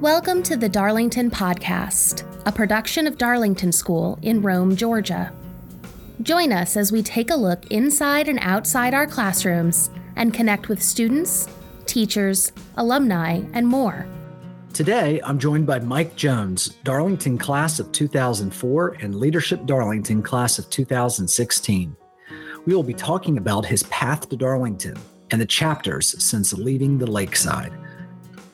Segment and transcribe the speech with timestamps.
[0.00, 5.30] Welcome to the Darlington Podcast, a production of Darlington School in Rome, Georgia.
[6.22, 10.82] Join us as we take a look inside and outside our classrooms and connect with
[10.82, 11.46] students,
[11.84, 14.06] teachers, alumni, and more.
[14.72, 20.70] Today, I'm joined by Mike Jones, Darlington class of 2004 and Leadership Darlington class of
[20.70, 21.94] 2016.
[22.64, 24.96] We will be talking about his path to Darlington
[25.30, 27.74] and the chapters since leaving the lakeside.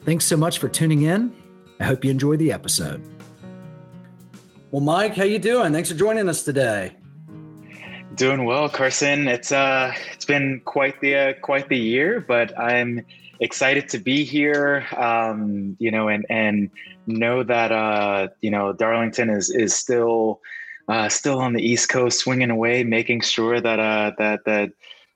[0.07, 1.34] Thanks so much for tuning in.
[1.80, 3.02] I hope you enjoy the episode.
[4.70, 5.73] Well, Mike, how you doing?
[5.73, 6.92] Thanks for joining us today.
[8.15, 9.27] Doing well, Carson.
[9.27, 13.05] It's uh, it's been quite the uh, quite the year, but I'm
[13.41, 14.87] excited to be here.
[14.96, 16.70] Um, you know, and and
[17.09, 20.41] know that uh, you know Darlington is is still
[20.87, 24.70] uh, still on the East Coast, swinging away, making sure that uh, that that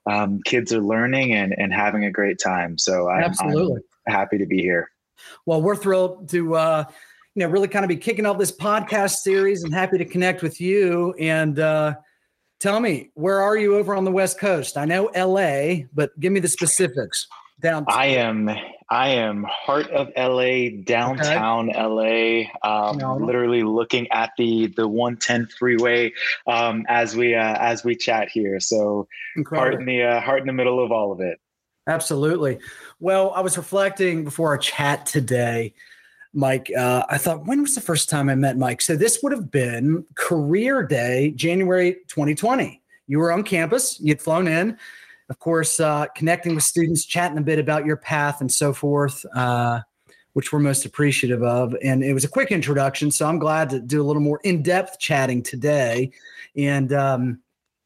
[0.05, 2.77] um, kids are learning and and having a great time.
[2.77, 4.89] So I'm, absolutely I'm happy to be here.
[5.45, 6.83] Well, we're thrilled to uh,
[7.35, 10.41] you know really kind of be kicking off this podcast series and happy to connect
[10.41, 11.59] with you and.
[11.59, 11.95] Uh,
[12.61, 14.77] Tell me, where are you over on the West Coast?
[14.77, 17.27] I know LA, but give me the specifics.
[17.59, 17.85] Down.
[17.87, 18.51] I am.
[18.91, 22.47] I am heart of LA, downtown okay.
[22.63, 22.89] LA.
[22.89, 23.15] Um, no.
[23.17, 26.13] Literally looking at the the 110 freeway
[26.45, 28.59] um, as we uh, as we chat here.
[28.59, 29.71] So Incredible.
[29.71, 31.39] heart in the uh, heart in the middle of all of it.
[31.87, 32.59] Absolutely.
[32.99, 35.73] Well, I was reflecting before our chat today
[36.33, 38.81] Mike, uh, I thought, when was the first time I met Mike?
[38.81, 42.81] So this would have been career day, January 2020.
[43.07, 44.77] You were on campus, you'd flown in,
[45.29, 49.25] of course, uh, connecting with students, chatting a bit about your path and so forth,
[49.35, 49.81] uh,
[50.33, 51.75] which we're most appreciative of.
[51.83, 53.11] And it was a quick introduction.
[53.11, 56.11] So I'm glad to do a little more in depth chatting today.
[56.55, 57.41] And, um,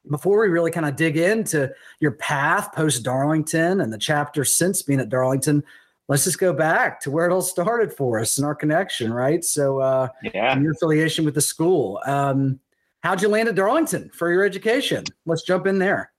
[0.09, 4.81] before we really kind of dig into your path post Darlington and the chapter since
[4.81, 5.63] being at Darlington,
[6.07, 9.43] let's just go back to where it all started for us and our connection, right?
[9.43, 12.01] So, uh, yeah, your affiliation with the school.
[12.05, 12.59] Um,
[13.01, 15.03] how'd you land at Darlington for your education?
[15.25, 16.11] Let's jump in there.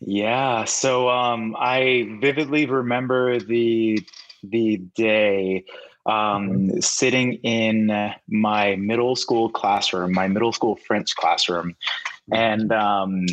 [0.00, 4.04] Yeah, so um, I vividly remember the
[4.42, 5.64] the day
[6.06, 11.76] um, sitting in my middle school classroom, my middle school French classroom,
[12.32, 13.26] and um,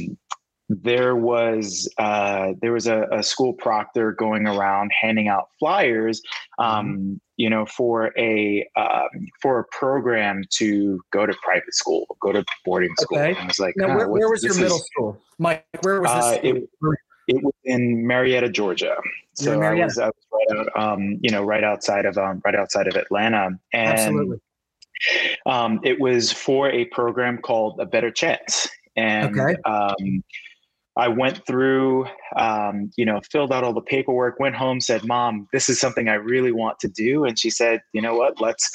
[0.70, 6.22] there was uh, there was a, a, school proctor going around handing out flyers,
[6.60, 7.14] um, mm-hmm.
[7.38, 9.10] you know, for a um,
[9.42, 13.18] for a program to go to private school, go to boarding school.
[13.18, 13.30] Okay.
[13.30, 15.66] And I was like, now, where, where, was your middle is, school, Mike?
[15.82, 16.24] Where was this?
[16.24, 16.70] Uh, it,
[17.28, 18.96] it, was in Marietta, Georgia.
[19.34, 22.56] So I was, I was right out, um, you know, right outside of um, right
[22.56, 24.38] outside of Atlanta, and Absolutely.
[25.46, 28.68] Um, it was for a program called A Better Chance,
[29.00, 29.56] and okay.
[29.66, 30.24] um,
[30.98, 35.48] I went through, um, you know, filled out all the paperwork, went home, said, "Mom,
[35.54, 38.42] this is something I really want to do," and she said, "You know what?
[38.42, 38.70] Let's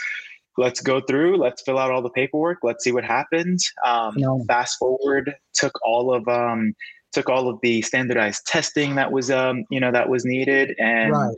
[0.56, 1.36] let's go through.
[1.36, 2.58] Let's fill out all the paperwork.
[2.62, 4.42] Let's see what happens." Um, no.
[4.48, 6.74] Fast forward, took all of um,
[7.12, 11.12] took all of the standardized testing that was um, you know that was needed, and
[11.12, 11.34] right.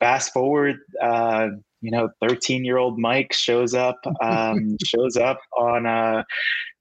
[0.00, 0.76] fast forward.
[1.02, 1.48] Uh,
[1.86, 6.24] you know, 13 year old Mike shows up, um, shows up on, uh,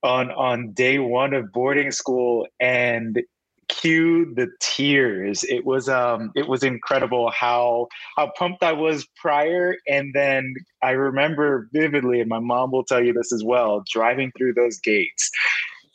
[0.02, 3.22] on, on day one of boarding school and
[3.68, 5.44] cue the tears.
[5.44, 9.76] It was, um, it was incredible how, how pumped I was prior.
[9.88, 14.32] And then I remember vividly, and my mom will tell you this as well, driving
[14.36, 15.30] through those gates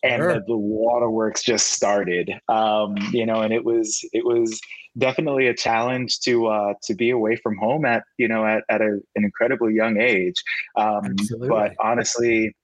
[0.04, 0.34] and sure.
[0.34, 4.59] the, the, waterworks just started um, you know and it was it was
[4.99, 8.81] definitely a challenge to uh, to be away from home at you know at, at
[8.81, 10.43] a, an incredibly young age
[10.77, 11.15] um,
[11.49, 12.55] but honestly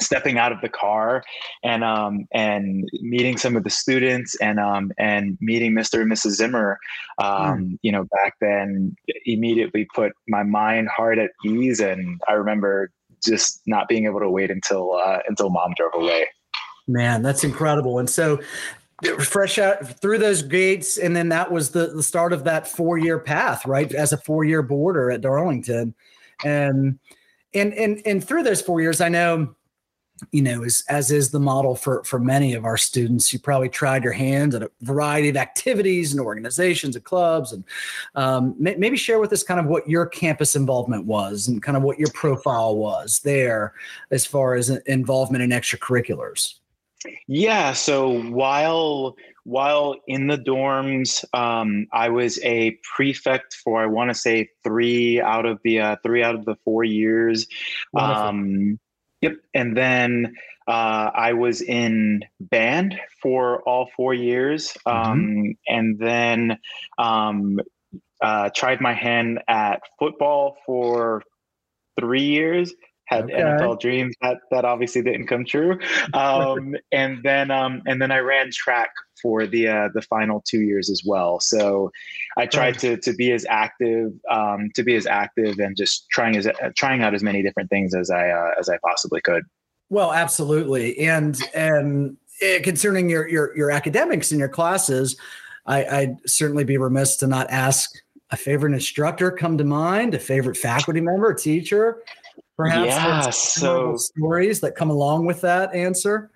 [0.00, 1.22] stepping out of the car
[1.62, 6.00] and um, and meeting some of the students and um, and meeting Mr.
[6.02, 6.32] and Mrs.
[6.32, 6.78] Zimmer,
[7.18, 7.78] um, mm.
[7.82, 8.94] you know, back then
[9.24, 11.80] immediately put my mind heart at ease.
[11.80, 12.90] And I remember
[13.24, 16.26] just not being able to wait until uh, until mom drove away.
[16.88, 17.98] Man, that's incredible.
[17.98, 18.40] And so
[19.20, 22.98] fresh out through those gates and then that was the, the start of that four
[22.98, 25.94] year path right as a four year boarder at darlington.
[26.44, 26.98] And
[27.54, 29.54] and and and through those four years i know
[30.30, 33.68] you know as as is the model for for many of our students you probably
[33.68, 37.64] tried your hand at a variety of activities and organizations and clubs and
[38.14, 41.76] um, may, maybe share with us kind of what your campus involvement was and kind
[41.76, 43.74] of what your profile was there
[44.10, 46.54] as far as involvement in extracurriculars
[47.26, 47.72] yeah.
[47.72, 54.14] So while while in the dorms, um, I was a prefect for I want to
[54.14, 57.46] say three out of the uh, three out of the four years.
[57.96, 58.78] Um,
[59.20, 59.34] yep.
[59.54, 60.34] And then
[60.66, 65.50] uh, I was in band for all four years, um, mm-hmm.
[65.66, 66.58] and then
[66.98, 67.60] um,
[68.20, 71.22] uh, tried my hand at football for
[71.98, 72.72] three years
[73.16, 73.34] had okay.
[73.34, 75.78] NFL dreams that that obviously didn't come true.
[76.14, 80.62] Um, and then um, and then I ran track for the uh, the final two
[80.62, 81.40] years as well.
[81.40, 81.90] So
[82.36, 86.36] I tried to to be as active um, to be as active and just trying
[86.36, 89.44] as uh, trying out as many different things as I uh, as I possibly could.
[89.88, 95.16] Well, absolutely, and and uh, concerning your your your academics and your classes,
[95.66, 97.90] I, I'd certainly be remiss to not ask
[98.30, 102.02] a favorite instructor come to mind, a favorite faculty member, teacher,
[102.64, 106.30] perhaps yeah, so stories that come along with that answer?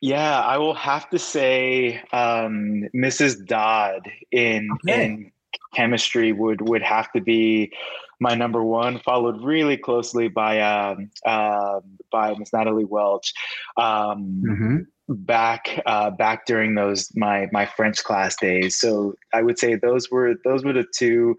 [0.00, 3.46] Yeah, I will have to say um, Mrs.
[3.46, 5.04] Dodd in okay.
[5.04, 5.32] in
[5.74, 7.72] chemistry would would have to be
[8.20, 11.80] my number one, followed really closely by um, uh,
[12.10, 13.32] by Miss Natalie Welch.
[13.76, 14.76] Um, mm-hmm
[15.08, 18.76] back uh, back during those my my French class days.
[18.76, 21.36] So I would say those were those were the two.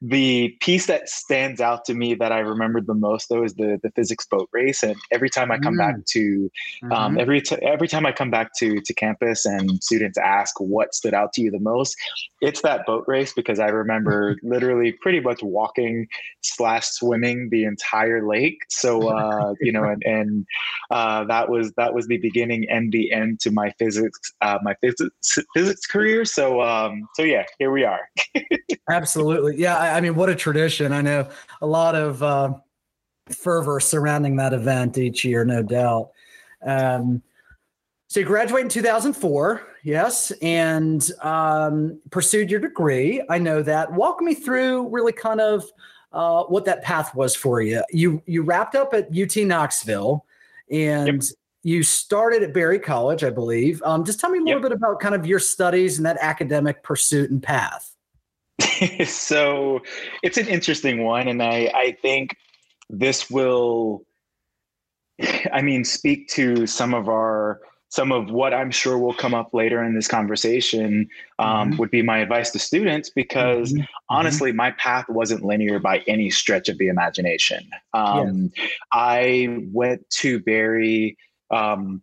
[0.00, 3.80] The piece that stands out to me that I remembered the most though is the
[3.82, 4.82] the physics boat race.
[4.82, 5.78] And every time I come mm.
[5.78, 6.50] back to
[6.84, 7.20] um, mm-hmm.
[7.20, 11.14] every t- every time I come back to to campus and students ask what stood
[11.14, 11.96] out to you the most,
[12.40, 16.06] it's that boat race because I remember literally pretty much walking
[16.42, 18.60] slash swimming the entire lake.
[18.68, 20.46] So uh, you know, and and
[20.90, 24.74] uh, that was that was the beginning and the end to my physics uh, my
[24.80, 26.24] physics physics career.
[26.24, 28.08] So um, so yeah, here we are.
[28.90, 29.76] Absolutely, yeah.
[29.76, 30.92] I, I, mean, what a tradition!
[30.92, 31.28] I know
[31.60, 32.54] a lot of uh,
[33.28, 36.10] fervor surrounding that event each year, no doubt.
[36.64, 37.22] Um,
[38.08, 43.22] so you graduated in 2004, yes, and um, pursued your degree.
[43.28, 43.92] I know that.
[43.92, 45.64] Walk me through really kind of
[46.12, 47.82] uh, what that path was for you.
[47.90, 50.24] You you wrapped up at UT Knoxville,
[50.70, 53.82] and yep you started at Berry College, I believe.
[53.84, 54.70] Um, just tell me a little yep.
[54.70, 57.94] bit about kind of your studies and that academic pursuit and path.
[59.06, 59.80] so
[60.22, 61.28] it's an interesting one.
[61.28, 62.36] And I, I think
[62.88, 64.04] this will,
[65.52, 69.54] I mean, speak to some of our some of what I'm sure will come up
[69.54, 71.08] later in this conversation
[71.38, 71.78] um, mm-hmm.
[71.78, 73.80] would be my advice to students because mm-hmm.
[73.80, 74.14] mm-hmm.
[74.16, 77.66] honestly, my path wasn't linear by any stretch of the imagination.
[77.94, 78.70] Um, yes.
[78.92, 81.16] I went to Berry
[81.50, 82.02] um,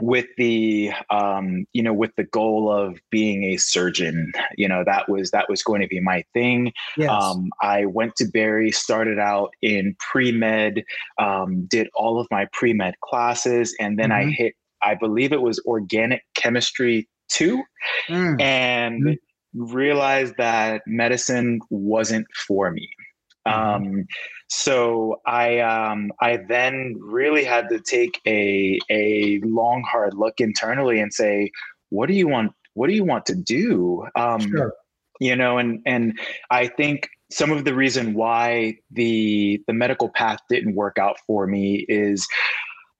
[0.00, 5.08] with the um, you know with the goal of being a surgeon you know that
[5.08, 7.10] was that was going to be my thing yes.
[7.10, 10.84] um, i went to Berry started out in pre-med
[11.18, 14.28] um, did all of my pre-med classes and then mm-hmm.
[14.28, 17.62] i hit i believe it was organic chemistry 2
[18.08, 18.40] mm.
[18.40, 19.74] and mm-hmm.
[19.74, 22.88] realized that medicine wasn't for me.
[23.46, 24.06] Um,
[24.48, 31.00] so I um, I then really had to take a a long hard look internally
[31.00, 31.50] and say,
[31.90, 32.52] what do you want?
[32.74, 34.06] What do you want to do?
[34.14, 34.74] Um, sure.
[35.20, 36.18] You know, and and
[36.50, 41.46] I think some of the reason why the the medical path didn't work out for
[41.46, 42.28] me is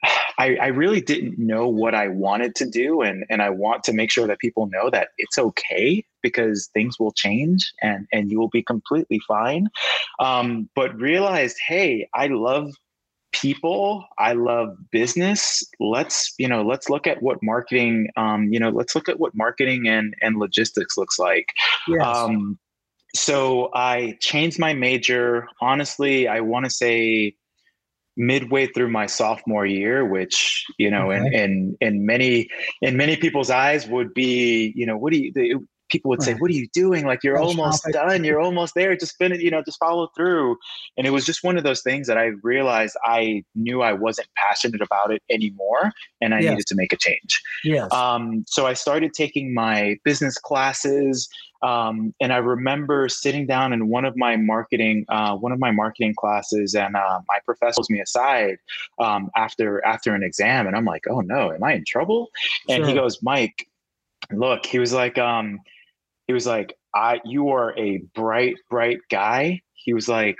[0.38, 3.00] I, I, really didn't know what I wanted to do.
[3.00, 6.98] And, and I want to make sure that people know that it's okay because things
[6.98, 9.68] will change and, and you will be completely fine.
[10.18, 12.72] Um, but realized, hey, I love
[13.32, 18.70] people i love business let's you know let's look at what marketing um, you know
[18.70, 21.52] let's look at what marketing and and logistics looks like
[21.86, 22.06] yes.
[22.06, 22.58] um,
[23.14, 27.34] so i changed my major honestly i want to say
[28.16, 31.26] midway through my sophomore year, which you know, okay.
[31.26, 32.48] in, in in many
[32.82, 35.68] in many people's eyes would be, you know, what do you?
[35.88, 37.06] People would say, "What are you doing?
[37.06, 38.24] Like you're almost done.
[38.24, 38.96] You're almost there.
[38.96, 39.40] Just finish.
[39.40, 40.56] You know, just follow through."
[40.96, 44.28] And it was just one of those things that I realized I knew I wasn't
[44.36, 46.50] passionate about it anymore, and I yes.
[46.50, 47.42] needed to make a change.
[47.64, 47.92] Yes.
[47.92, 51.28] Um, so I started taking my business classes.
[51.62, 55.70] Um, and I remember sitting down in one of my marketing, uh, one of my
[55.70, 58.58] marketing classes, and uh, my professor pulls me aside
[58.98, 62.28] um, after after an exam, and I'm like, "Oh no, am I in trouble?"
[62.68, 62.88] And sure.
[62.88, 63.66] he goes, "Mike,
[64.32, 65.60] look," he was like, um,
[66.26, 70.36] he was like, "I, you are a bright, bright guy." He was like,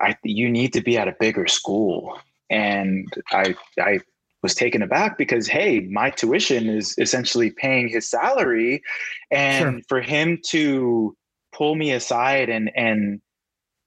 [0.00, 2.18] "I, you need to be at a bigger school."
[2.50, 4.00] And I, I
[4.42, 8.82] was taken aback because hey, my tuition is essentially paying his salary,
[9.30, 9.82] and sure.
[9.88, 11.16] for him to
[11.52, 13.20] pull me aside and and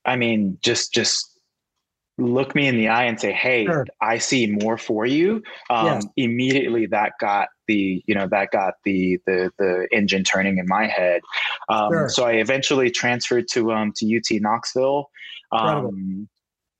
[0.04, 1.35] I mean just just
[2.18, 3.86] look me in the eye and say, "Hey, sure.
[4.00, 6.06] I see more for you." Um, yes.
[6.16, 10.86] Immediately, that got the you know that got the the the engine turning in my
[10.86, 11.20] head.
[11.68, 12.08] Um, sure.
[12.08, 15.10] So I eventually transferred to um, to UT Knoxville.
[15.52, 16.28] Um,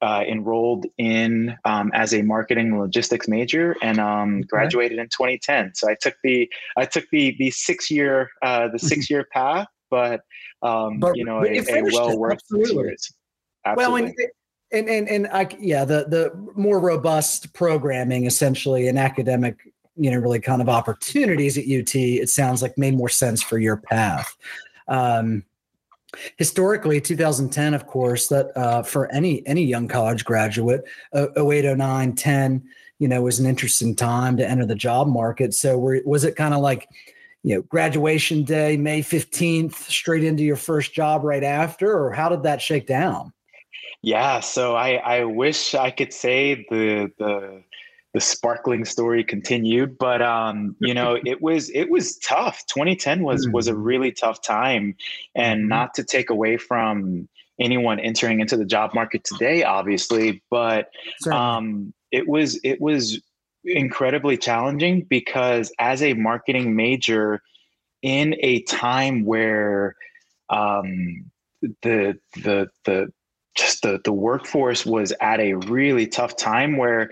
[0.03, 4.47] uh, enrolled in um, as a marketing logistics major and um, okay.
[4.49, 5.75] graduated in 2010.
[5.75, 9.69] So I took the I took the the six year uh, the six year path,
[9.91, 10.21] but,
[10.63, 13.11] um, but you know a, a well worth years.
[13.65, 14.03] Absolutely.
[14.03, 14.15] Well, and
[14.73, 19.59] and and and I yeah the the more robust programming essentially and academic
[19.97, 23.59] you know really kind of opportunities at UT it sounds like made more sense for
[23.59, 24.37] your path.
[24.89, 25.45] Um,
[26.37, 32.15] historically 2010 of course that uh, for any any young college graduate uh, 08 09
[32.15, 32.63] 10
[32.99, 36.37] you know was an interesting time to enter the job market so were, was it
[36.37, 36.89] kind of like
[37.43, 42.29] you know graduation day may 15th straight into your first job right after or how
[42.29, 43.33] did that shake down
[44.03, 47.63] yeah, so I I wish I could say the the
[48.15, 52.65] the sparkling story continued, but um, you know, it was it was tough.
[52.67, 54.97] 2010 was was a really tough time,
[55.35, 55.69] and mm-hmm.
[55.69, 60.91] not to take away from anyone entering into the job market today, obviously, but
[61.31, 63.21] um, it was it was
[63.65, 67.43] incredibly challenging because as a marketing major
[68.03, 69.97] in a time where
[70.49, 71.31] um,
[71.83, 73.13] the the the
[73.57, 77.11] just the, the workforce was at a really tough time where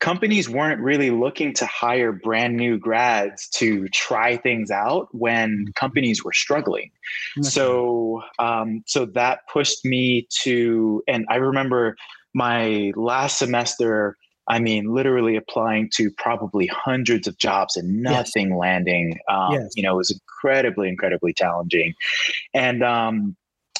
[0.00, 5.70] companies weren't really looking to hire brand new grads to try things out when mm-hmm.
[5.74, 6.90] companies were struggling.
[7.38, 7.48] Okay.
[7.48, 11.96] So, um, so that pushed me to, and I remember
[12.34, 14.16] my last semester.
[14.46, 18.58] I mean, literally applying to probably hundreds of jobs and nothing yes.
[18.58, 19.18] landing.
[19.30, 19.72] Um, yes.
[19.74, 21.94] You know, it was incredibly, incredibly challenging.
[22.52, 23.36] And um,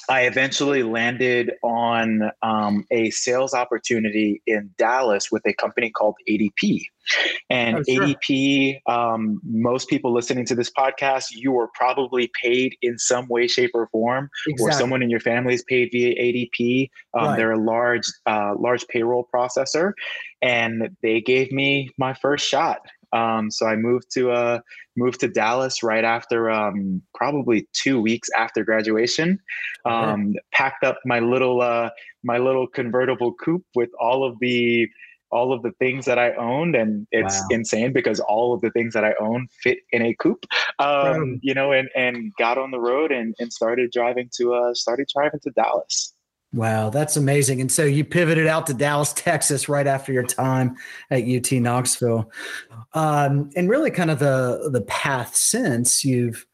[0.08, 6.82] I eventually landed on um, a sales opportunity in Dallas with a company called ADP.
[7.50, 8.06] And oh, sure.
[8.06, 13.46] ADP, um, most people listening to this podcast, you were probably paid in some way,
[13.46, 14.74] shape, or form, exactly.
[14.74, 16.88] or someone in your family is paid via ADP.
[17.12, 17.36] Um, right.
[17.36, 19.92] They're a large, uh, large payroll processor,
[20.40, 22.80] and they gave me my first shot.
[23.14, 24.58] Um, so I moved to uh,
[24.96, 29.38] moved to Dallas right after um, probably two weeks after graduation.
[29.84, 31.90] Um, Packed up my little uh,
[32.22, 34.88] my little convertible coupe with all of the
[35.30, 37.46] all of the things that I owned, and it's wow.
[37.50, 40.44] insane because all of the things that I own fit in a coupe.
[40.78, 44.74] Um, you know, and and got on the road and and started driving to uh
[44.74, 46.14] started driving to Dallas.
[46.54, 47.60] Wow, that's amazing.
[47.60, 50.76] And so you pivoted out to Dallas, Texas, right after your time
[51.10, 52.30] at UT Knoxville,
[52.92, 56.46] um, and really kind of the the path since you've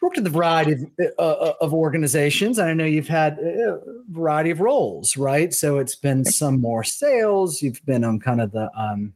[0.00, 0.86] worked at the variety of,
[1.18, 2.60] uh, uh, of organizations.
[2.60, 5.52] I know you've had a variety of roles, right?
[5.52, 7.60] So it's been some more sales.
[7.60, 9.14] You've been on kind of the um,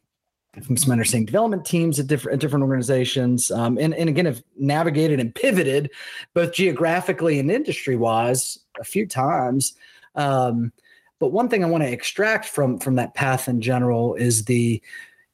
[0.60, 4.42] from some understanding development teams at different at different organizations, um, and and again have
[4.58, 5.90] navigated and pivoted
[6.34, 9.74] both geographically and industry wise a few times.
[10.14, 10.72] Um,
[11.18, 14.82] but one thing I want to extract from from that path in general is the,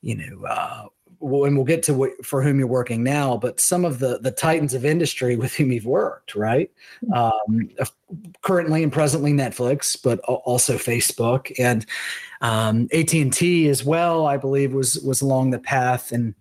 [0.03, 0.85] you know, uh,
[1.21, 4.19] well, and we'll get to what, for whom you're working now, but some of the
[4.19, 6.71] the titans of industry with whom you've worked, right?
[7.15, 7.71] Um,
[8.43, 11.87] currently and presently Netflix, but also Facebook and
[12.41, 14.27] um, AT and T as well.
[14.27, 16.35] I believe was was along the path, and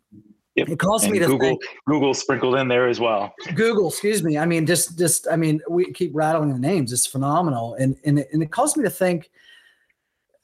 [0.58, 0.70] Yep.
[0.70, 1.50] It calls and me to Google.
[1.50, 3.32] Think, Google sprinkled in there as well.
[3.54, 4.40] Google, excuse me.
[4.40, 6.92] I mean, just just I mean, we keep rattling the names.
[6.92, 9.30] It's phenomenal, and and it, and it caused me to think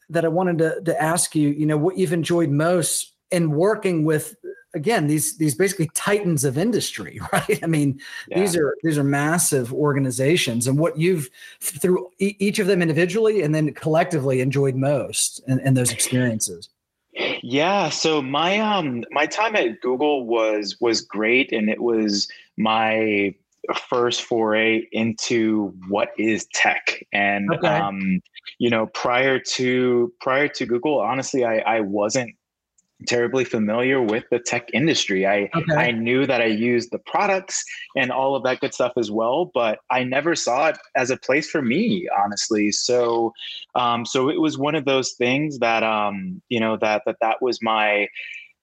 [0.10, 1.50] that I wanted to to ask you.
[1.50, 4.36] You know, what you've enjoyed most in working with
[4.76, 7.60] again these these basically titans of industry, right?
[7.62, 8.00] I mean,
[8.30, 8.40] yeah.
[8.40, 13.54] these are these are massive organizations, and what you've through each of them individually and
[13.54, 16.70] then collectively enjoyed most in, in those experiences.
[17.44, 23.34] Yeah, so my um my time at Google was was great and it was my
[23.90, 27.68] first foray into what is tech and okay.
[27.68, 28.20] um
[28.60, 32.36] you know prior to prior to Google honestly I I wasn't
[33.06, 35.26] terribly familiar with the tech industry.
[35.26, 35.76] I okay.
[35.76, 37.64] I knew that I used the products
[37.96, 41.18] and all of that good stuff as well, but I never saw it as a
[41.18, 42.72] place for me, honestly.
[42.72, 43.34] So,
[43.76, 47.42] um, so it was one of those things that um, you know that that that
[47.42, 48.08] was my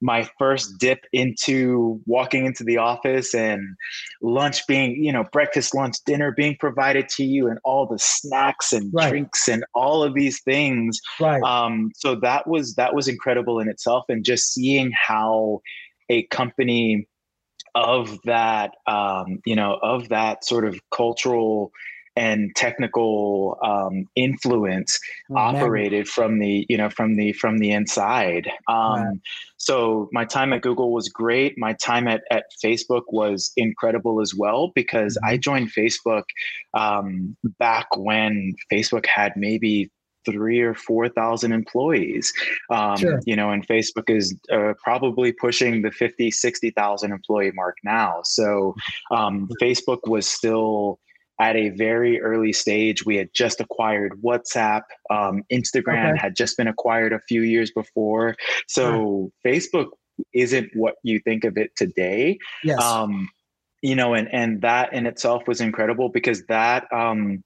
[0.01, 3.75] my first dip into walking into the office and
[4.21, 8.73] lunch being, you know, breakfast, lunch, dinner being provided to you and all the snacks
[8.73, 9.09] and right.
[9.09, 10.99] drinks and all of these things.
[11.19, 11.41] Right.
[11.43, 14.05] Um, so that was that was incredible in itself.
[14.09, 15.61] And just seeing how
[16.09, 17.07] a company
[17.75, 21.71] of that um, you know, of that sort of cultural
[22.15, 24.99] and technical um, influence
[25.31, 28.49] oh, operated from the you know from the from the inside.
[28.67, 29.21] Um,
[29.57, 31.57] so my time at google was great.
[31.57, 35.33] My time at, at facebook was incredible as well because mm-hmm.
[35.33, 36.23] i joined facebook
[36.73, 39.89] um, back when facebook had maybe
[40.25, 42.33] three or four thousand employees.
[42.69, 43.19] Um, sure.
[43.25, 48.21] you know and facebook is uh, probably pushing the 50 60000 employee mark now.
[48.23, 48.75] So
[49.11, 50.99] um, facebook was still
[51.41, 53.03] at a very early stage.
[53.03, 54.83] We had just acquired WhatsApp.
[55.09, 56.19] Um, Instagram okay.
[56.21, 58.35] had just been acquired a few years before.
[58.67, 59.87] So Facebook
[60.33, 62.37] isn't what you think of it today.
[62.63, 62.79] Yes.
[62.81, 63.27] Um,
[63.81, 67.43] you know, and and that in itself was incredible because that um,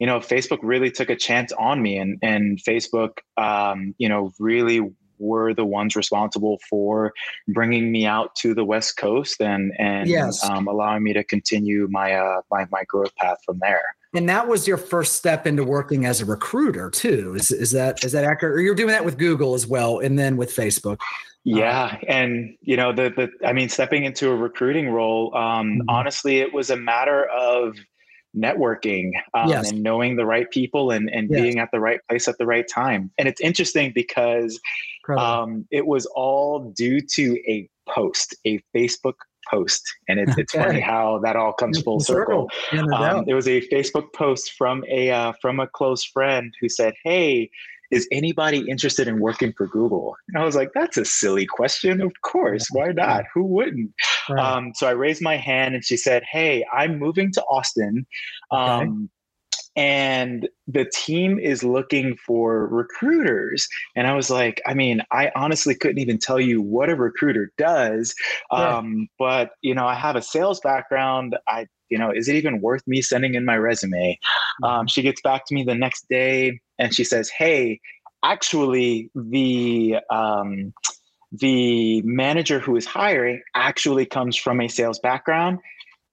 [0.00, 4.32] you know, Facebook really took a chance on me and and Facebook um, you know,
[4.40, 4.80] really
[5.18, 7.12] were the ones responsible for
[7.48, 10.42] bringing me out to the West Coast and and yes.
[10.44, 13.82] um, allowing me to continue my uh, my my growth path from there.
[14.14, 17.34] And that was your first step into working as a recruiter too.
[17.36, 18.56] Is is that is that accurate?
[18.56, 20.98] Or you're doing that with Google as well, and then with Facebook.
[21.44, 25.88] Yeah, and you know the the I mean, stepping into a recruiting role, um, mm-hmm.
[25.88, 27.76] honestly, it was a matter of
[28.36, 29.70] networking um, yes.
[29.70, 31.40] and knowing the right people and, and yes.
[31.40, 33.10] being at the right place at the right time.
[33.16, 34.60] And it's interesting because
[35.10, 39.14] um, it was all due to a post, a Facebook
[39.50, 39.82] post.
[40.08, 42.50] And it's, it's funny how that all comes full circle.
[42.72, 46.94] Um, it was a Facebook post from a uh, from a close friend who said,
[47.04, 47.50] "Hey,
[47.90, 50.16] is anybody interested in working for Google?
[50.28, 52.00] And I was like, that's a silly question.
[52.00, 52.66] Of course.
[52.72, 53.24] Why not?
[53.32, 53.92] Who wouldn't?
[54.28, 54.44] Right.
[54.44, 58.06] Um, so I raised my hand and she said, Hey, I'm moving to Austin.
[58.50, 58.90] Um, okay.
[59.76, 63.68] And the team is looking for recruiters.
[63.94, 67.52] And I was like, I mean, I honestly couldn't even tell you what a recruiter
[67.58, 68.14] does.
[68.50, 71.36] Um, but, you know, I have a sales background.
[71.46, 74.18] I, you know, is it even worth me sending in my resume?
[74.62, 74.86] Um, mm-hmm.
[74.86, 77.80] she gets back to me the next day and she says, "Hey,
[78.22, 80.72] actually, the um,
[81.32, 85.58] the manager who is hiring actually comes from a sales background.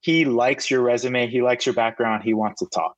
[0.01, 1.27] He likes your resume.
[1.27, 2.23] He likes your background.
[2.23, 2.95] He wants to talk."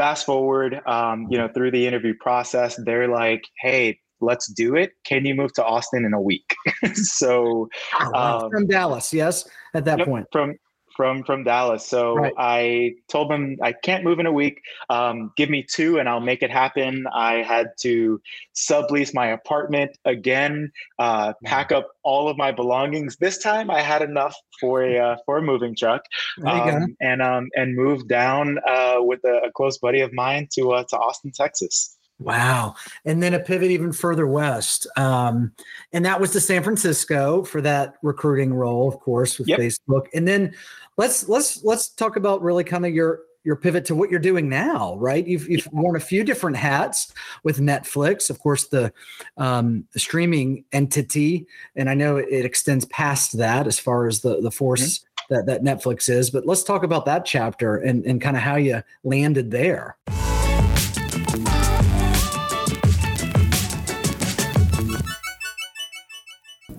[0.00, 4.92] Fast forward, um, you know, through the interview process, they're like, "Hey, let's do it.
[5.04, 6.56] Can you move to Austin in a week?"
[6.94, 7.68] so
[8.14, 10.26] um, from Dallas, yes, at that yep, point.
[10.32, 10.56] From
[10.96, 11.86] from from Dallas.
[11.86, 12.32] So right.
[12.38, 14.60] I told them I can't move in a week.
[14.88, 17.06] Um, give me two, and I'll make it happen.
[17.14, 18.20] I had to
[18.54, 23.16] sublease my apartment again, uh, pack up all of my belongings.
[23.16, 26.02] This time, I had enough for a uh, for a moving truck,
[26.46, 30.72] um, and um, and moved down uh, with a, a, close buddy of mine to
[30.72, 31.96] uh, to Austin, Texas.
[32.20, 32.74] Wow.
[33.06, 34.86] And then a pivot even further west.
[34.96, 35.52] Um,
[35.92, 39.58] and that was to San Francisco for that recruiting role, of course, with yep.
[39.58, 40.06] Facebook.
[40.14, 40.54] And then
[40.98, 44.50] let's let's let's talk about really kind of your your pivot to what you're doing
[44.50, 45.26] now, right?
[45.26, 48.92] You've you've worn a few different hats with Netflix, of course, the,
[49.38, 54.42] um, the streaming entity, and I know it extends past that as far as the
[54.42, 55.34] the force mm-hmm.
[55.34, 56.30] that that Netflix is.
[56.30, 59.96] But let's talk about that chapter and and kind of how you landed there.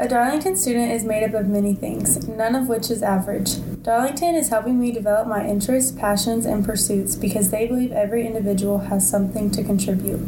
[0.01, 3.57] A Darlington student is made up of many things, none of which is average.
[3.83, 8.79] Darlington is helping me develop my interests, passions, and pursuits because they believe every individual
[8.79, 10.19] has something to contribute.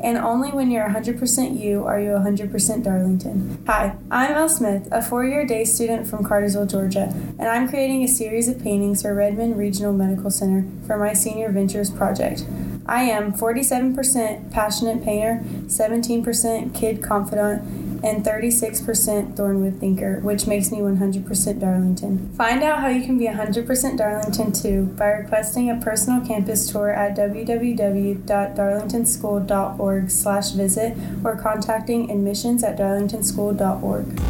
[0.00, 3.60] And only when you're 100% you are you 100% Darlington.
[3.66, 8.04] Hi, I'm Elle Smith, a four year day student from Cartersville, Georgia, and I'm creating
[8.04, 12.44] a series of paintings for Redmond Regional Medical Center for my Senior Ventures project.
[12.86, 20.78] I am 47% passionate painter, 17% kid confidant, and 36% Thornwood Thinker, which makes me
[20.78, 22.32] 100% Darlington.
[22.34, 26.90] Find out how you can be 100% Darlington too by requesting a personal campus tour
[26.90, 34.20] at www.darlingtonschool.org slash visit or contacting admissions at darlingtonschool.org.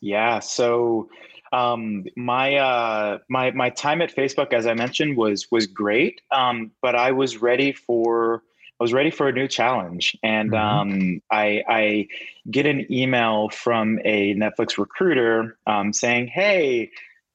[0.00, 1.08] Yeah, so
[1.52, 6.72] um, my uh, my my time at Facebook, as I mentioned, was was great, um,
[6.82, 8.42] but I was ready for
[8.80, 10.56] I was ready for a new challenge, and mm-hmm.
[10.56, 12.08] um, I, I,
[12.50, 16.90] get an email from a Netflix recruiter um, saying, "Hey,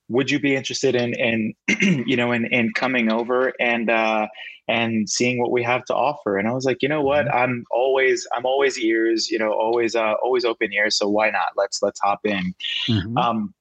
[0.07, 1.53] would you be interested in, in
[2.07, 4.27] you know, in, in coming over and uh,
[4.69, 7.25] and seeing what we have to offer?" And I was like, "You know what?
[7.25, 7.37] Mm-hmm.
[7.37, 10.97] I'm always I'm always ears, you know, always uh, always open ears.
[10.97, 11.49] So why not?
[11.57, 12.53] Let's let's hop in."
[12.87, 13.17] Mm-hmm.
[13.17, 13.53] Um,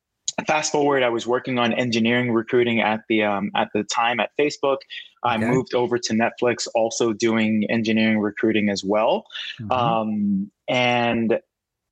[0.46, 4.30] fast forward i was working on engineering recruiting at the um, at the time at
[4.38, 4.78] facebook
[5.24, 5.46] i okay.
[5.46, 9.24] moved over to netflix also doing engineering recruiting as well
[9.60, 9.72] mm-hmm.
[9.72, 11.40] um, and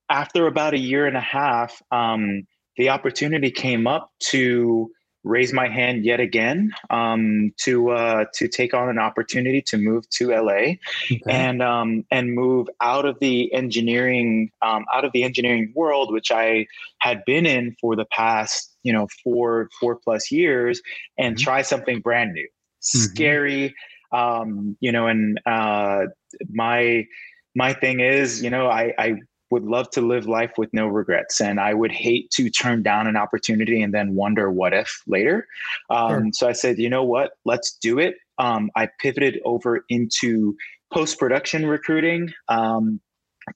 [0.08, 4.90] after about a year and a half um, the opportunity came up to
[5.22, 10.08] raise my hand yet again um, to uh, to take on an opportunity to move
[10.10, 11.20] to LA okay.
[11.28, 16.30] and um, and move out of the engineering um, out of the engineering world, which
[16.30, 16.66] I
[16.98, 20.80] had been in for the past you know four four plus years,
[21.18, 21.44] and mm-hmm.
[21.44, 22.48] try something brand new.
[22.80, 23.74] Scary,
[24.12, 26.06] um, you know, and uh,
[26.50, 27.06] my
[27.54, 29.14] my thing is, you know, I, I
[29.50, 33.06] would love to live life with no regrets, and I would hate to turn down
[33.06, 35.46] an opportunity and then wonder what if later.
[35.90, 36.30] Um, sure.
[36.34, 38.14] So I said, you know what, let's do it.
[38.38, 40.56] Um, I pivoted over into
[40.92, 42.32] post production recruiting.
[42.48, 43.00] Um,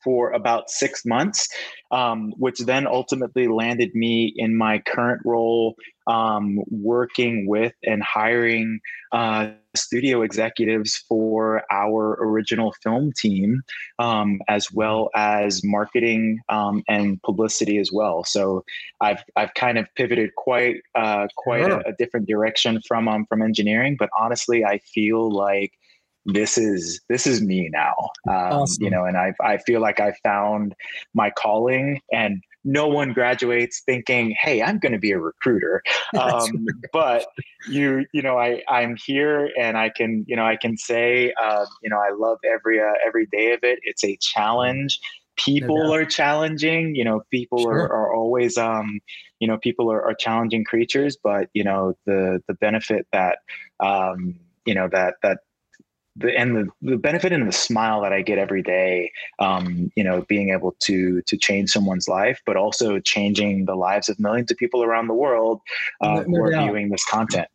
[0.02, 1.48] for about six months,
[1.90, 5.74] um, which then ultimately landed me in my current role,
[6.06, 8.80] um, working with and hiring
[9.12, 13.62] uh, studio executives for our original film team,
[13.98, 18.24] um, as well as marketing um, and publicity as well.
[18.24, 18.64] So
[19.00, 23.42] I've I've kind of pivoted quite uh, quite a, a, different direction from um, from
[23.42, 25.72] engineering, but honestly, I feel like
[26.26, 27.94] this is this is me now.
[28.28, 28.84] Um, awesome.
[28.84, 30.74] you know and i i feel like i found
[31.12, 35.82] my calling and no one graduates thinking hey i'm going to be a recruiter.
[36.14, 37.26] Um, but
[37.68, 41.66] you you know i i'm here and i can you know i can say uh,
[41.82, 43.80] you know i love every uh, every day of it.
[43.82, 45.00] It's a challenge.
[45.36, 47.72] People are challenging you know people sure.
[47.72, 49.00] are, are always um
[49.40, 53.38] you know people are, are challenging creatures but you know the the benefit that
[53.80, 55.38] um you know that that
[56.16, 60.04] the and the, the benefit and the smile that I get every day, um, you
[60.04, 64.50] know, being able to to change someone's life, but also changing the lives of millions
[64.50, 65.60] of people around the world
[66.00, 67.48] uh, no, who are viewing this content.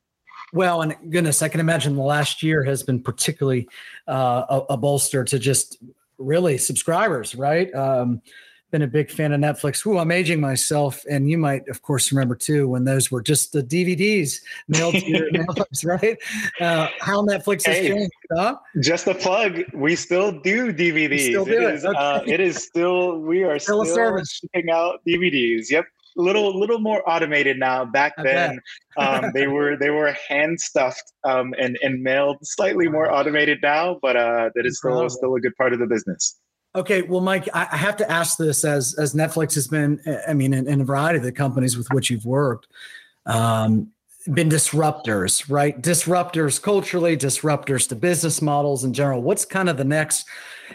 [0.52, 3.70] Well, and goodness, I can imagine the last year has been particularly
[4.08, 5.78] uh, a, a, bolster to just
[6.18, 7.74] really subscribers, right?
[7.76, 8.22] Um,
[8.72, 9.86] been a big fan of Netflix.
[9.86, 13.52] Ooh, I'm aging myself, and you might, of course, remember too when those were just
[13.52, 16.18] the DVDs mailed to your mailbox, right?
[16.60, 18.56] Uh, how Netflix has changed, huh?
[18.80, 19.62] Just a plug.
[19.74, 21.10] We still do DVDs.
[21.10, 21.74] We still do it.
[21.76, 22.00] Is, uh, okay.
[22.00, 23.20] uh, it is still.
[23.20, 24.32] We are still, still service.
[24.32, 25.70] shipping out DVDs.
[25.70, 25.86] Yep.
[26.18, 27.86] A little, little more automated now.
[27.86, 28.60] Back then,
[28.98, 32.38] um, they were they were hand stuffed um, and and mailed.
[32.42, 35.88] Slightly more automated now, but uh, that is still still a good part of the
[35.88, 36.40] business.
[36.76, 40.54] Okay, well, Mike, I have to ask this as as Netflix has been, I mean,
[40.54, 42.68] in, in a variety of the companies with which you've worked,
[43.26, 43.92] um,
[44.34, 45.82] been disruptors, right?
[45.82, 49.24] Disruptors culturally, disruptors to business models in general.
[49.24, 50.28] What's kind of the next,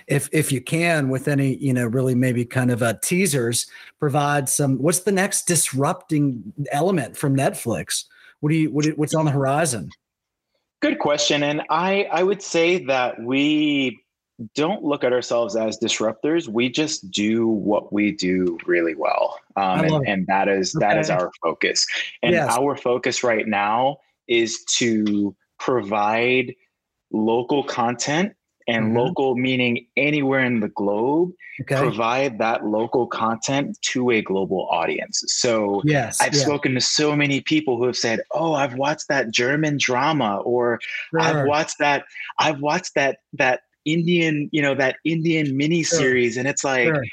[0.09, 3.67] if if you can, with any, you know, really maybe kind of a teasers,
[4.01, 4.79] provide some.
[4.79, 8.05] What's the next disrupting element from Netflix?
[8.41, 9.91] What do you what what's on the horizon?
[10.81, 14.04] Good question, and I I would say that we
[14.55, 16.49] don't look at ourselves as disruptors.
[16.49, 20.87] We just do what we do really well, um, and, and, that is okay.
[20.87, 21.87] that is our focus.
[22.23, 22.57] And yes.
[22.57, 26.55] our focus right now is to provide
[27.13, 28.33] local content
[28.67, 28.97] and mm-hmm.
[28.97, 31.77] local meaning anywhere in the globe okay.
[31.77, 36.41] provide that local content to a global audience so yes i've yeah.
[36.41, 40.81] spoken to so many people who have said oh i've watched that german drama or
[41.11, 41.21] sure.
[41.21, 42.05] i've watched that
[42.39, 46.35] i've watched that that Indian, you know, that Indian mini series.
[46.35, 46.41] Sure.
[46.41, 47.05] And it's like, sure.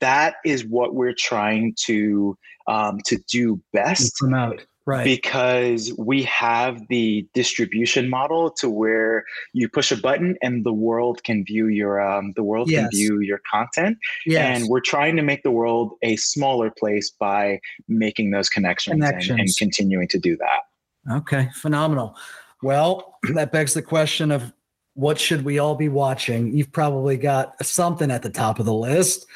[0.00, 4.16] that is what we're trying to um, to do best.
[4.16, 4.66] Promote.
[4.86, 5.04] Right.
[5.04, 11.22] Because we have the distribution model to where you push a button and the world
[11.22, 12.80] can view your um, the world yes.
[12.80, 13.98] can view your content.
[14.26, 14.58] Yes.
[14.58, 19.30] And we're trying to make the world a smaller place by making those connections, connections.
[19.30, 21.14] And, and continuing to do that.
[21.14, 22.16] Okay, phenomenal.
[22.62, 24.52] Well, that begs the question of
[24.94, 26.56] what should we all be watching?
[26.56, 29.26] You've probably got something at the top of the list.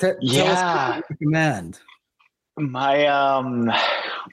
[0.00, 1.00] T- yeah.
[1.08, 1.80] recommend.
[2.58, 3.70] My um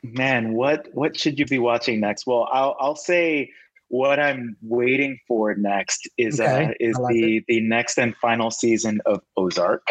[0.04, 2.28] man, what what should you be watching next?
[2.28, 3.52] Well, I'll I'll say
[3.90, 6.66] what I'm waiting for next is okay.
[6.66, 7.46] uh, is like the it.
[7.48, 9.88] the next and final season of Ozark.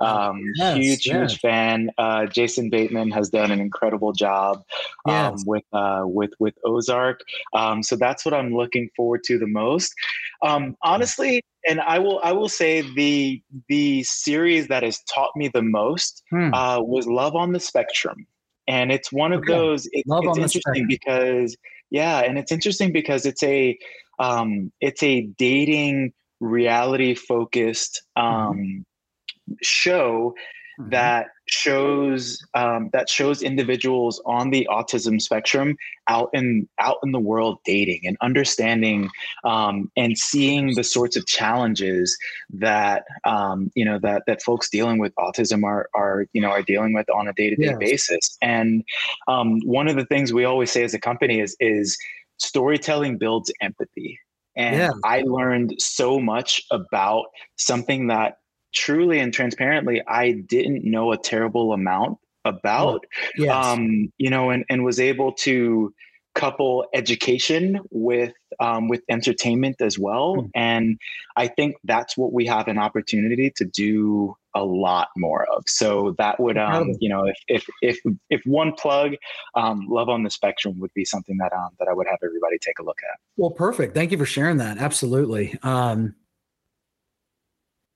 [0.00, 1.90] Um, yes, huge huge fan.
[1.98, 4.64] Uh, Jason Bateman has done an incredible job
[5.06, 5.44] um, yes.
[5.46, 7.20] with uh, with with Ozark.
[7.54, 9.94] Um, so that's what I'm looking forward to the most.
[10.42, 15.48] Um, honestly, and I will I will say the the series that has taught me
[15.48, 16.52] the most hmm.
[16.52, 18.26] Uh, was Love on the Spectrum.
[18.66, 19.52] And it's one of okay.
[19.52, 19.86] those.
[19.92, 21.56] It, it's interesting because
[21.90, 23.78] yeah, and it's interesting because it's a
[24.18, 28.26] um, it's a dating reality focused mm-hmm.
[28.26, 29.54] um, mm-hmm.
[29.62, 30.34] show
[30.78, 30.90] mm-hmm.
[30.90, 35.76] that shows um, that shows individuals on the autism spectrum
[36.08, 39.08] out in out in the world dating and understanding
[39.44, 42.16] um, and seeing the sorts of challenges
[42.50, 46.62] that um, you know that that folks dealing with autism are are you know are
[46.62, 48.36] dealing with on a day to day basis.
[48.42, 48.84] And
[49.26, 51.96] um, one of the things we always say as a company is is
[52.38, 54.18] storytelling builds empathy.
[54.56, 54.90] And yeah.
[55.04, 58.38] I learned so much about something that
[58.72, 63.04] truly and transparently, I didn't know a terrible amount about,
[63.36, 63.50] yes.
[63.52, 65.92] um, you know, and, and was able to
[66.38, 70.36] couple education with um, with entertainment as well.
[70.36, 70.50] Mm.
[70.54, 70.98] And
[71.36, 75.64] I think that's what we have an opportunity to do a lot more of.
[75.66, 77.98] So that would, um, you know, if if if
[78.30, 79.14] if one plug,
[79.54, 82.58] um, love on the spectrum would be something that um, that I would have everybody
[82.58, 83.18] take a look at.
[83.36, 83.94] Well, perfect.
[83.94, 84.78] Thank you for sharing that.
[84.78, 85.58] Absolutely.
[85.62, 86.14] Um,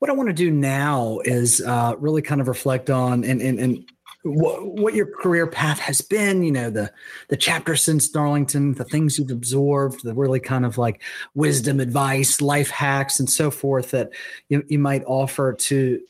[0.02, 3.60] what I want to do now is uh, really kind of reflect on and and
[3.60, 3.88] and
[4.24, 6.92] what, what your career path has been, you know, the
[7.28, 11.02] the chapter since Darlington, the things you've absorbed, the really kind of like
[11.36, 14.10] wisdom, advice, life hacks, and so forth that
[14.48, 16.00] you, you might offer to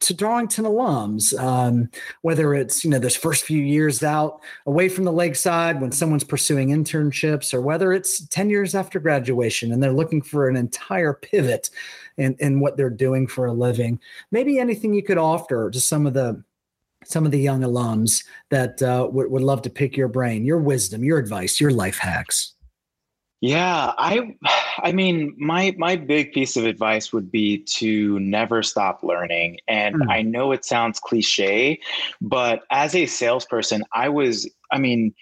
[0.00, 1.90] to Darlington alums, um,
[2.22, 6.24] whether it's you know those first few years out away from the lakeside when someone's
[6.24, 11.12] pursuing internships, or whether it's ten years after graduation and they're looking for an entire
[11.12, 11.70] pivot
[12.16, 14.00] in in what they're doing for a living.
[14.30, 16.42] Maybe anything you could offer to some of the
[17.04, 20.58] some of the young alums that uh, would, would love to pick your brain, your
[20.58, 22.54] wisdom, your advice, your life hacks?
[23.40, 24.36] Yeah, I
[24.78, 29.58] I mean, my my big piece of advice would be to never stop learning.
[29.66, 30.10] And mm.
[30.10, 31.80] I know it sounds cliche,
[32.20, 35.14] but as a salesperson, I was I mean,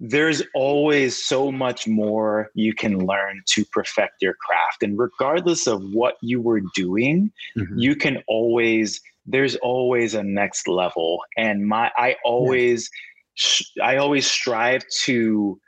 [0.00, 4.82] there's always so much more you can learn to perfect your craft.
[4.82, 7.78] And regardless of what you were doing, mm-hmm.
[7.78, 12.90] you can always there's always a next level and my i always
[13.74, 13.86] yeah.
[13.86, 15.58] i always strive to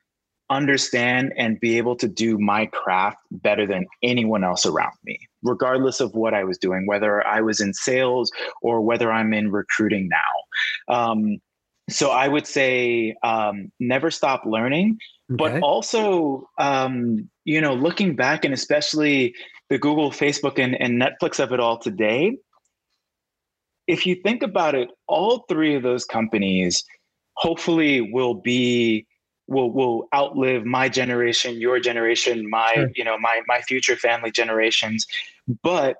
[0.51, 6.01] understand and be able to do my craft better than anyone else around me regardless
[6.01, 8.31] of what i was doing whether i was in sales
[8.63, 11.39] or whether i'm in recruiting now um,
[11.91, 14.97] so i would say um, never stop learning
[15.33, 15.37] okay.
[15.37, 19.35] but also um, you know looking back and especially
[19.69, 22.37] the google facebook and, and netflix of it all today
[23.87, 26.85] if you think about it, all three of those companies
[27.37, 29.07] hopefully will be
[29.47, 32.91] will will outlive my generation, your generation, my sure.
[32.95, 35.07] you know my my future family generations.
[35.63, 35.97] But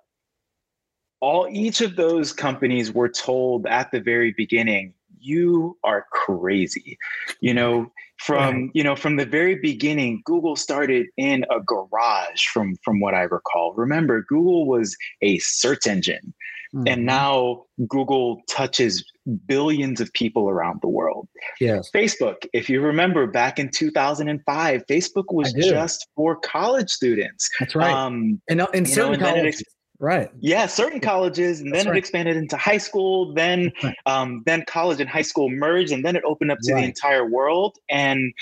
[1.21, 6.99] all each of those companies were told at the very beginning, you are crazy.
[7.41, 12.74] You know, from you know from the very beginning google started in a garage from
[12.83, 16.35] from what i recall remember google was a search engine
[16.74, 16.88] Mm-hmm.
[16.88, 19.05] And now Google touches
[19.46, 21.29] billions of people around the world.
[21.61, 21.90] Yes.
[21.94, 27.48] Facebook, if you remember back in 2005, Facebook was just for college students.
[27.61, 27.92] That's right.
[27.92, 29.62] Um, and in certain know, colleges.
[29.99, 30.31] Right.
[30.41, 31.97] Yeah, certain colleges, and That's then right.
[31.97, 33.33] it expanded into high school.
[33.35, 33.73] Then,
[34.07, 36.81] um, then college and high school merged, and then it opened up to right.
[36.81, 37.79] the entire world.
[37.89, 38.33] And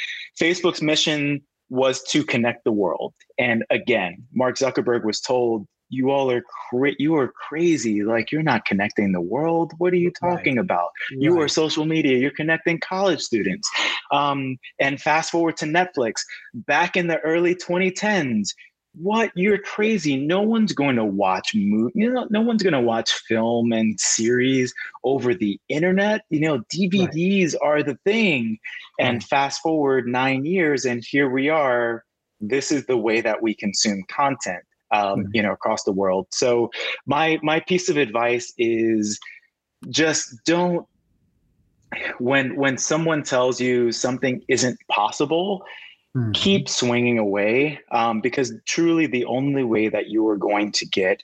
[0.40, 3.14] Facebook's mission was to connect the world.
[3.38, 8.42] And again, Mark Zuckerberg was told you all are cra- you are crazy like you're
[8.42, 10.64] not connecting the world what are you talking right.
[10.64, 11.20] about right.
[11.20, 13.70] you are social media you're connecting college students
[14.10, 16.22] um, and fast forward to netflix
[16.54, 18.48] back in the early 2010s
[18.94, 19.30] what?
[19.34, 20.16] You're crazy.
[20.16, 23.98] No one's going to watch movie you know no one's going to watch film and
[23.98, 24.72] series
[25.04, 26.22] over the internet.
[26.30, 27.60] You know dvds right.
[27.62, 28.58] are the thing.
[29.00, 32.04] And fast forward 9 years and here we are.
[32.40, 34.62] This is the way that we consume content
[34.94, 35.28] um, mm-hmm.
[35.32, 36.26] you know, across the world.
[36.30, 36.70] So
[37.06, 39.18] my my piece of advice is
[39.90, 40.86] just don't
[42.18, 45.64] when when someone tells you something isn't possible
[46.16, 46.32] mm-hmm.
[46.32, 51.22] keep swinging away um, because truly the only way that you are going to get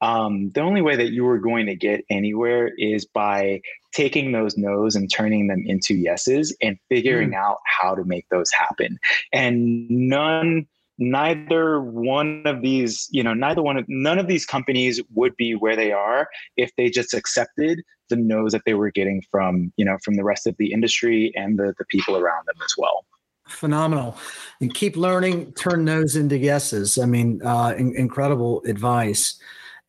[0.00, 3.60] um, the only way that you are going to get anywhere is by
[3.92, 7.36] taking those no's and turning them into yeses and figuring mm.
[7.36, 8.98] out how to make those happen
[9.32, 10.66] and none
[10.98, 15.54] neither one of these you know neither one of none of these companies would be
[15.54, 19.84] where they are if they just accepted the no's that they were getting from you
[19.84, 23.04] know from the rest of the industry and the, the people around them as well
[23.52, 24.16] phenomenal
[24.60, 29.38] and keep learning turn no's into yeses i mean uh, in, incredible advice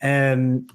[0.02, 0.72] and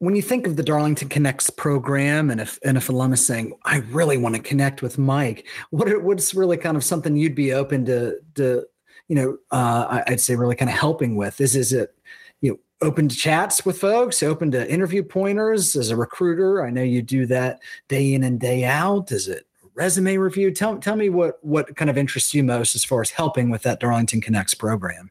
[0.00, 3.24] when you think of the Darlington Connects program, and if and if a alum is
[3.24, 7.34] saying, "I really want to connect with Mike," what what's really kind of something you'd
[7.34, 8.64] be open to to
[9.08, 11.94] you know uh, I'd say really kind of helping with is is it
[12.40, 16.64] you know open to chats with folks, open to interview pointers as a recruiter?
[16.64, 19.10] I know you do that day in and day out.
[19.10, 19.46] Is it
[19.78, 20.50] resume review?
[20.50, 23.62] Tell tell me what what kind of interests you most as far as helping with
[23.62, 25.10] that Darlington Connects program.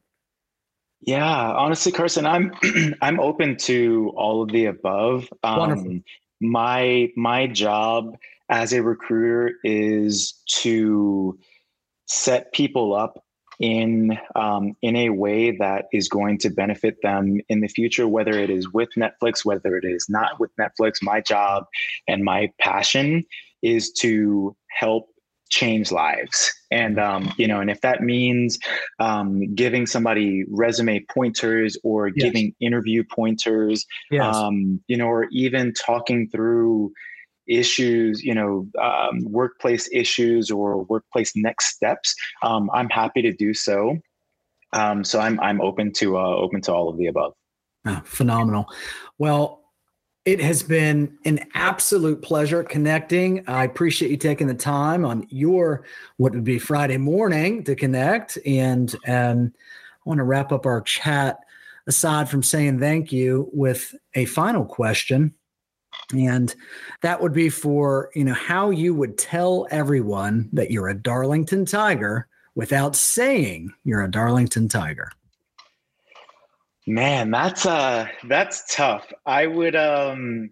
[1.01, 2.53] Yeah, honestly, Carson, I'm
[3.01, 5.29] I'm open to all of the above.
[5.43, 6.03] Um,
[6.41, 8.17] my my job
[8.49, 11.37] as a recruiter is to
[12.05, 13.23] set people up
[13.59, 18.31] in um, in a way that is going to benefit them in the future, whether
[18.31, 21.01] it is with Netflix, whether it is not with Netflix.
[21.01, 21.65] My job
[22.07, 23.25] and my passion
[23.61, 25.07] is to help
[25.49, 28.59] change lives and um, you know and if that means
[28.99, 32.15] um, giving somebody resume pointers or yes.
[32.17, 34.35] giving interview pointers yes.
[34.35, 36.91] um, you know or even talking through
[37.47, 43.53] issues you know um, workplace issues or workplace next steps um, i'm happy to do
[43.53, 43.97] so
[44.73, 47.33] um, so i'm i'm open to uh, open to all of the above
[47.85, 48.67] oh, phenomenal
[49.17, 49.63] well
[50.27, 53.47] it has been an absolute pleasure connecting.
[53.47, 55.85] I appreciate you taking the time on your
[56.17, 58.37] what would be Friday morning to connect.
[58.45, 61.39] And um, I want to wrap up our chat
[61.87, 65.33] aside from saying thank you with a final question.
[66.13, 66.53] And
[67.03, 71.63] that would be for, you know, how you would tell everyone that you're a Darlington
[71.65, 75.09] Tiger without saying you're a Darlington Tiger.
[76.87, 79.11] Man, that's uh that's tough.
[79.25, 80.51] I would um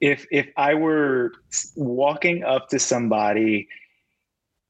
[0.00, 1.32] if if I were
[1.76, 3.68] walking up to somebody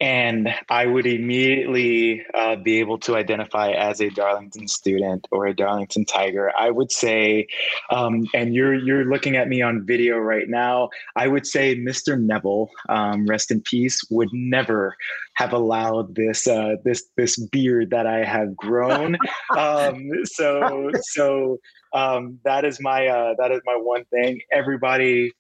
[0.03, 5.55] and I would immediately uh, be able to identify as a Darlington student or a
[5.55, 6.51] Darlington Tiger.
[6.59, 7.47] I would say,
[7.89, 10.89] um, and you're you're looking at me on video right now.
[11.15, 12.21] I would say Mr.
[12.21, 14.97] Neville, um, rest in peace, would never
[15.35, 19.17] have allowed this uh, this this beard that I have grown.
[19.57, 21.59] um, so so
[21.93, 24.41] um, that is my uh, that is my one thing.
[24.51, 25.31] Everybody